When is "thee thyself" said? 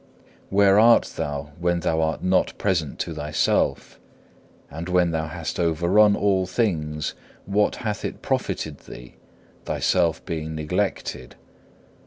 8.79-10.25